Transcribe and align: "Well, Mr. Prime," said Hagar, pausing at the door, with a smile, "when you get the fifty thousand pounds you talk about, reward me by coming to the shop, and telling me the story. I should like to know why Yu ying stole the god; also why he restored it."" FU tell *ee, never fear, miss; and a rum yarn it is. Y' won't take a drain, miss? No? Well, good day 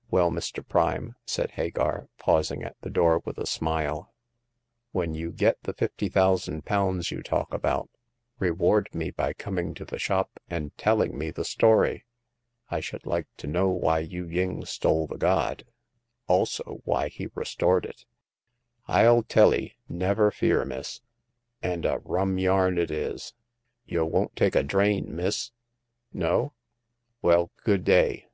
"Well, 0.10 0.30
Mr. 0.30 0.66
Prime," 0.66 1.14
said 1.26 1.50
Hagar, 1.50 2.08
pausing 2.16 2.62
at 2.62 2.74
the 2.80 2.88
door, 2.88 3.20
with 3.26 3.36
a 3.36 3.44
smile, 3.44 4.14
"when 4.92 5.12
you 5.12 5.30
get 5.30 5.62
the 5.64 5.74
fifty 5.74 6.08
thousand 6.08 6.64
pounds 6.64 7.10
you 7.10 7.22
talk 7.22 7.52
about, 7.52 7.90
reward 8.38 8.88
me 8.94 9.10
by 9.10 9.34
coming 9.34 9.74
to 9.74 9.84
the 9.84 9.98
shop, 9.98 10.40
and 10.48 10.74
telling 10.78 11.18
me 11.18 11.30
the 11.30 11.44
story. 11.44 12.06
I 12.70 12.80
should 12.80 13.04
like 13.04 13.26
to 13.36 13.46
know 13.46 13.68
why 13.68 13.98
Yu 13.98 14.24
ying 14.24 14.64
stole 14.64 15.06
the 15.06 15.18
god; 15.18 15.66
also 16.28 16.80
why 16.86 17.08
he 17.08 17.28
restored 17.34 17.84
it."" 17.84 18.06
FU 18.86 19.22
tell 19.24 19.54
*ee, 19.54 19.74
never 19.86 20.30
fear, 20.30 20.64
miss; 20.64 21.02
and 21.62 21.84
a 21.84 21.98
rum 21.98 22.38
yarn 22.38 22.78
it 22.78 22.90
is. 22.90 23.34
Y' 23.86 23.98
won't 24.00 24.34
take 24.34 24.56
a 24.56 24.62
drain, 24.62 25.14
miss? 25.14 25.50
No? 26.10 26.54
Well, 27.20 27.52
good 27.64 27.84
day 27.84 28.28